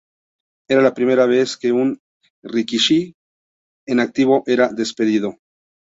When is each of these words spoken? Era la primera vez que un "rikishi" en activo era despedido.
Era 0.67 0.81
la 0.81 0.95
primera 0.95 1.27
vez 1.27 1.51
que 1.59 1.71
un 1.83 1.93
"rikishi" 2.41 3.13
en 3.87 3.99
activo 3.99 4.43
era 4.47 4.69
despedido. 4.69 5.37